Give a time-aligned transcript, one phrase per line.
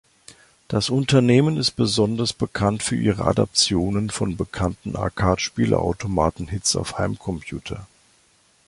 [0.67, 7.85] Das Unternehmen ist besonders bekannt für ihre Adaptionen von bekannten Arcade Spielautomaten-Hits auf Heimcomputer.